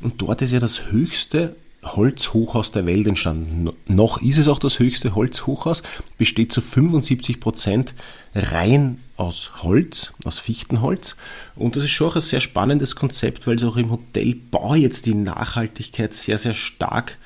und 0.00 0.20
dort 0.20 0.42
ist 0.42 0.52
ja 0.52 0.58
das 0.58 0.90
höchste 0.90 1.54
Holzhochhaus 1.84 2.72
der 2.72 2.86
Welt 2.86 3.06
entstanden. 3.06 3.70
Noch 3.86 4.22
ist 4.22 4.38
es 4.38 4.48
auch 4.48 4.58
das 4.58 4.78
höchste 4.78 5.14
Holzhochhaus, 5.14 5.82
besteht 6.18 6.52
zu 6.52 6.60
75 6.60 7.40
Prozent 7.40 7.94
rein 8.34 8.98
aus 9.16 9.62
Holz, 9.62 10.12
aus 10.24 10.38
Fichtenholz. 10.38 11.16
Und 11.54 11.76
das 11.76 11.84
ist 11.84 11.90
schon 11.90 12.08
auch 12.08 12.16
ein 12.16 12.20
sehr 12.20 12.40
spannendes 12.40 12.96
Konzept, 12.96 13.46
weil 13.46 13.56
es 13.56 13.64
auch 13.64 13.76
im 13.76 13.90
Hotelbau 13.90 14.74
jetzt 14.74 15.06
die 15.06 15.14
Nachhaltigkeit 15.14 16.14
sehr, 16.14 16.38
sehr 16.38 16.54
stark 16.54 17.18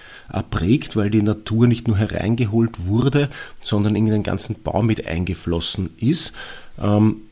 prägt, 0.50 0.96
weil 0.96 1.10
die 1.10 1.22
Natur 1.22 1.66
nicht 1.66 1.88
nur 1.88 1.96
hereingeholt 1.96 2.86
wurde, 2.86 3.30
sondern 3.62 3.96
in 3.96 4.06
den 4.06 4.22
ganzen 4.22 4.62
Bau 4.62 4.82
mit 4.82 5.06
eingeflossen 5.06 5.90
ist. 5.96 6.32
Ähm, 6.78 7.22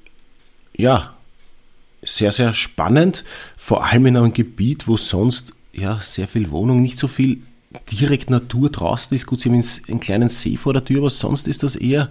ja, 0.75 1.15
sehr, 2.03 2.33
sehr 2.33 2.55
spannend, 2.55 3.25
vor 3.57 3.85
allem 3.85 4.07
in 4.07 4.17
einem 4.17 4.33
Gebiet, 4.33 4.87
wo 4.87 4.97
sonst 4.97 5.53
ja, 5.77 6.01
sehr 6.01 6.29
viel 6.29 6.51
Wohnung, 6.51 6.81
nicht 6.81 6.99
so 6.99 7.09
viel 7.09 7.43
direkt 7.93 8.31
Natur 8.31 8.71
draußen 8.71 9.15
ist. 9.15 9.27
Gut, 9.27 9.41
sie 9.41 9.51
haben 9.51 9.63
einen 9.89 10.01
kleinen 10.01 10.29
See 10.29 10.57
vor 10.57 10.73
der 10.73 10.85
Tür, 10.85 10.99
aber 10.99 11.11
sonst 11.11 11.47
ist 11.49 11.63
das 11.63 11.77
eher 11.77 12.11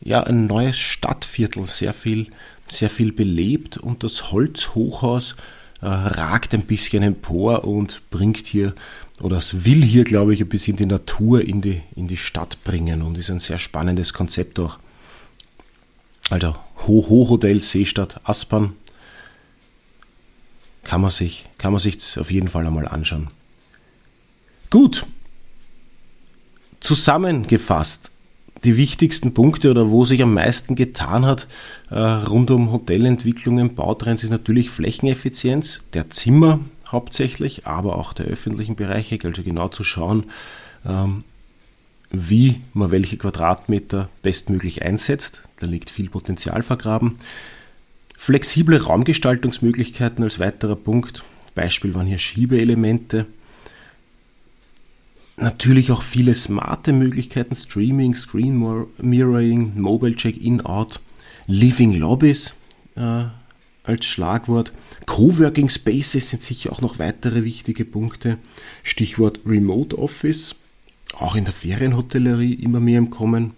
ja, 0.00 0.22
ein 0.22 0.46
neues 0.46 0.78
Stadtviertel, 0.78 1.66
sehr 1.66 1.92
viel, 1.92 2.26
sehr 2.70 2.90
viel 2.90 3.12
belebt 3.12 3.78
und 3.78 4.02
das 4.02 4.32
Holzhochhaus 4.32 5.36
äh, 5.82 5.86
ragt 5.86 6.54
ein 6.54 6.62
bisschen 6.62 7.02
empor 7.02 7.64
und 7.64 8.02
bringt 8.10 8.46
hier, 8.46 8.74
oder 9.20 9.38
es 9.38 9.64
will 9.64 9.82
hier, 9.82 10.04
glaube 10.04 10.34
ich, 10.34 10.40
ein 10.40 10.48
bisschen 10.48 10.76
die 10.76 10.86
Natur 10.86 11.42
in 11.42 11.60
die, 11.60 11.82
in 11.94 12.08
die 12.08 12.16
Stadt 12.16 12.62
bringen 12.64 13.02
und 13.02 13.18
ist 13.18 13.30
ein 13.30 13.40
sehr 13.40 13.58
spannendes 13.58 14.12
Konzept 14.12 14.58
auch. 14.58 14.78
Also 16.28 16.56
Ho-Ho-Hotel 16.86 17.60
Seestadt 17.60 18.20
Aspern, 18.24 18.72
kann 20.96 21.02
man 21.02 21.10
sich, 21.10 21.44
kann 21.58 21.72
man 21.72 21.78
sich 21.78 22.18
auf 22.18 22.30
jeden 22.30 22.48
Fall 22.48 22.66
einmal 22.66 22.88
anschauen. 22.88 23.28
Gut. 24.70 25.04
Zusammengefasst, 26.80 28.10
die 28.64 28.78
wichtigsten 28.78 29.34
Punkte 29.34 29.70
oder 29.70 29.90
wo 29.90 30.06
sich 30.06 30.22
am 30.22 30.32
meisten 30.32 30.74
getan 30.74 31.26
hat 31.26 31.48
äh, 31.90 31.98
rund 31.98 32.50
um 32.50 32.72
Hotelentwicklungen, 32.72 33.74
Bautrends 33.74 34.24
ist 34.24 34.30
natürlich 34.30 34.70
Flächeneffizienz 34.70 35.80
der 35.92 36.08
Zimmer 36.08 36.60
hauptsächlich, 36.88 37.66
aber 37.66 37.98
auch 37.98 38.14
der 38.14 38.24
öffentlichen 38.24 38.74
Bereiche, 38.74 39.18
also 39.22 39.42
genau 39.42 39.68
zu 39.68 39.84
schauen, 39.84 40.24
ähm, 40.86 41.24
wie 42.10 42.62
man 42.72 42.90
welche 42.90 43.18
Quadratmeter 43.18 44.08
bestmöglich 44.22 44.80
einsetzt. 44.80 45.42
Da 45.60 45.66
liegt 45.66 45.90
viel 45.90 46.08
Potenzial 46.08 46.62
vergraben. 46.62 47.16
Flexible 48.16 48.78
Raumgestaltungsmöglichkeiten 48.78 50.24
als 50.24 50.38
weiterer 50.38 50.76
Punkt. 50.76 51.24
Beispiel 51.54 51.94
waren 51.94 52.06
hier 52.06 52.18
Schiebeelemente. 52.18 53.26
Natürlich 55.36 55.90
auch 55.92 56.02
viele 56.02 56.34
smarte 56.34 56.92
Möglichkeiten, 56.92 57.54
Streaming, 57.54 58.14
Screen 58.14 58.86
Mirroring, 58.98 59.78
Mobile 59.78 60.16
Check-in, 60.16 60.62
Out, 60.62 61.00
Living 61.46 61.92
Lobbies 61.92 62.54
äh, 62.96 63.24
als 63.84 64.04
Schlagwort. 64.06 64.72
Coworking 65.04 65.68
Spaces 65.68 66.30
sind 66.30 66.42
sicher 66.42 66.72
auch 66.72 66.80
noch 66.80 66.98
weitere 66.98 67.44
wichtige 67.44 67.84
Punkte. 67.84 68.38
Stichwort 68.82 69.40
Remote 69.44 69.98
Office, 69.98 70.56
auch 71.12 71.36
in 71.36 71.44
der 71.44 71.52
Ferienhotellerie 71.52 72.54
immer 72.54 72.80
mehr 72.80 72.98
im 72.98 73.10
Kommen. 73.10 73.52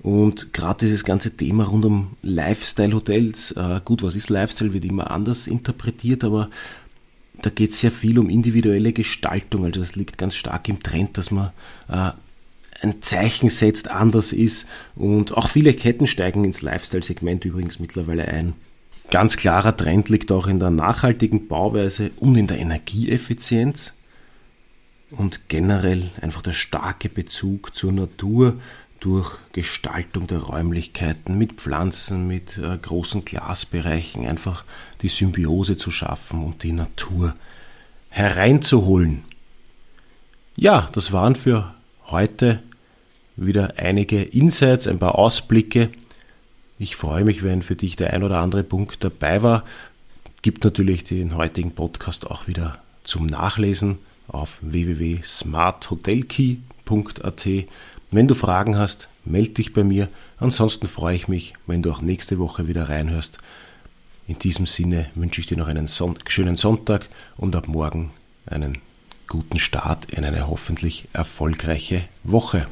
Und 0.00 0.52
gerade 0.52 0.86
dieses 0.86 1.04
ganze 1.04 1.36
Thema 1.36 1.64
rund 1.64 1.84
um 1.84 2.16
Lifestyle-Hotels, 2.22 3.52
äh, 3.52 3.80
gut, 3.84 4.02
was 4.02 4.14
ist 4.14 4.30
Lifestyle, 4.30 4.72
wird 4.72 4.84
immer 4.84 5.10
anders 5.10 5.46
interpretiert, 5.46 6.22
aber 6.22 6.50
da 7.42 7.50
geht 7.50 7.72
es 7.72 7.80
sehr 7.80 7.90
viel 7.92 8.18
um 8.18 8.30
individuelle 8.30 8.92
Gestaltung. 8.92 9.64
Also 9.64 9.80
das 9.80 9.96
liegt 9.96 10.18
ganz 10.18 10.36
stark 10.36 10.68
im 10.68 10.80
Trend, 10.80 11.18
dass 11.18 11.30
man 11.30 11.50
äh, 11.88 12.10
ein 12.80 13.02
Zeichen 13.02 13.48
setzt, 13.48 13.90
anders 13.90 14.32
ist. 14.32 14.68
Und 14.94 15.36
auch 15.36 15.48
viele 15.48 15.74
Ketten 15.74 16.06
steigen 16.06 16.44
ins 16.44 16.62
Lifestyle-Segment 16.62 17.44
übrigens 17.44 17.80
mittlerweile 17.80 18.26
ein. 18.28 18.54
Ganz 19.10 19.36
klarer 19.36 19.76
Trend 19.76 20.10
liegt 20.10 20.30
auch 20.30 20.46
in 20.46 20.60
der 20.60 20.70
nachhaltigen 20.70 21.48
Bauweise 21.48 22.10
und 22.16 22.36
in 22.36 22.46
der 22.46 22.58
Energieeffizienz 22.58 23.94
und 25.10 25.48
generell 25.48 26.10
einfach 26.20 26.42
der 26.42 26.52
starke 26.52 27.08
Bezug 27.08 27.74
zur 27.74 27.92
Natur, 27.92 28.60
durch 29.00 29.38
Gestaltung 29.52 30.26
der 30.26 30.38
Räumlichkeiten 30.38 31.38
mit 31.38 31.54
Pflanzen, 31.54 32.26
mit 32.26 32.58
äh, 32.58 32.76
großen 32.76 33.24
Glasbereichen 33.24 34.26
einfach 34.26 34.64
die 35.02 35.08
Symbiose 35.08 35.76
zu 35.76 35.90
schaffen 35.90 36.44
und 36.44 36.62
die 36.62 36.72
Natur 36.72 37.34
hereinzuholen. 38.08 39.24
Ja, 40.56 40.88
das 40.92 41.12
waren 41.12 41.36
für 41.36 41.74
heute 42.06 42.62
wieder 43.36 43.74
einige 43.76 44.22
Insights, 44.22 44.88
ein 44.88 44.98
paar 44.98 45.16
Ausblicke. 45.16 45.90
Ich 46.78 46.96
freue 46.96 47.24
mich, 47.24 47.44
wenn 47.44 47.62
für 47.62 47.76
dich 47.76 47.96
der 47.96 48.12
ein 48.12 48.22
oder 48.22 48.38
andere 48.38 48.64
Punkt 48.64 49.04
dabei 49.04 49.42
war. 49.42 49.64
Gibt 50.42 50.64
natürlich 50.64 51.04
den 51.04 51.36
heutigen 51.36 51.74
Podcast 51.74 52.28
auch 52.28 52.48
wieder 52.48 52.82
zum 53.04 53.26
Nachlesen 53.26 53.98
auf 54.26 54.58
www.smarthotelkey.at 54.62 57.48
wenn 58.10 58.28
du 58.28 58.34
Fragen 58.34 58.78
hast, 58.78 59.08
melde 59.24 59.50
dich 59.50 59.72
bei 59.72 59.84
mir. 59.84 60.08
Ansonsten 60.38 60.88
freue 60.88 61.16
ich 61.16 61.28
mich, 61.28 61.54
wenn 61.66 61.82
du 61.82 61.92
auch 61.92 62.00
nächste 62.00 62.38
Woche 62.38 62.66
wieder 62.68 62.88
reinhörst. 62.88 63.38
In 64.26 64.38
diesem 64.38 64.66
Sinne 64.66 65.10
wünsche 65.14 65.40
ich 65.40 65.46
dir 65.46 65.56
noch 65.56 65.68
einen 65.68 65.86
Son 65.86 66.18
schönen 66.26 66.56
Sonntag 66.56 67.06
und 67.36 67.54
ab 67.56 67.68
morgen 67.68 68.10
einen 68.46 68.78
guten 69.26 69.58
Start 69.58 70.06
in 70.06 70.24
eine 70.24 70.48
hoffentlich 70.48 71.08
erfolgreiche 71.12 72.02
Woche. 72.24 72.66